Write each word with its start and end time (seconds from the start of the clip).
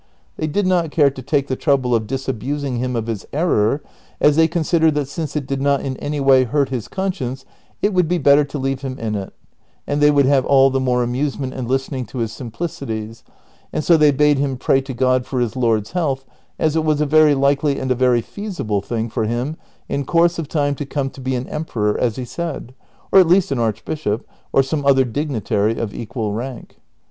They 0.35 0.47
did 0.47 0.65
not 0.65 0.89
care 0.89 1.11
to 1.11 1.21
take 1.21 1.45
the 1.47 1.55
trouble 1.55 1.93
of 1.93 2.07
disabusing 2.07 2.77
him 2.77 2.95
of 2.95 3.05
his 3.05 3.23
error, 3.31 3.83
as 4.19 4.35
they 4.35 4.47
considered 4.47 4.95
that 4.95 5.07
since 5.07 5.35
it 5.35 5.45
did 5.45 5.61
not 5.61 5.81
in 5.81 5.95
any 5.97 6.19
way 6.19 6.43
hurt 6.43 6.69
his 6.69 6.87
conscience 6.87 7.45
it 7.83 7.93
would 7.93 8.07
be 8.07 8.17
better 8.17 8.43
to 8.45 8.57
leave 8.57 8.81
him 8.81 8.97
in 8.97 9.13
it, 9.13 9.31
and 9.85 10.01
they 10.01 10.09
would 10.09 10.25
have 10.25 10.43
all 10.43 10.71
the 10.71 10.79
more 10.79 11.03
amusement 11.03 11.53
in 11.53 11.67
listening 11.67 12.07
to 12.07 12.17
his 12.17 12.31
simplicities; 12.33 13.23
and 13.71 13.83
so 13.83 13.95
they 13.95 14.09
bade 14.09 14.39
him 14.39 14.57
pray 14.57 14.81
to 14.81 14.93
God 14.95 15.27
for 15.27 15.39
his 15.39 15.55
lord's 15.55 15.91
health, 15.91 16.25
as 16.57 16.75
it 16.75 16.83
was 16.83 16.99
a 16.99 17.05
very 17.05 17.35
likely 17.35 17.77
and 17.77 17.91
a 17.91 17.93
very 17.93 18.21
feasible 18.21 18.81
thing 18.81 19.07
for 19.07 19.25
him 19.25 19.55
in 19.87 20.03
course 20.03 20.39
of 20.39 20.47
time 20.47 20.73
to 20.73 20.85
come 20.87 21.11
to 21.11 21.21
be 21.21 21.35
an 21.35 21.47
emperor, 21.47 21.95
as 21.99 22.15
he 22.15 22.25
said, 22.25 22.73
or 23.11 23.19
at 23.19 23.27
least 23.27 23.51
an 23.51 23.59
archbishop 23.59 24.27
or 24.51 24.63
some 24.63 24.83
other 24.83 25.05
dignitary 25.05 25.77
of 25.77 25.93
equal 25.93 26.33
rank. 26.33 26.77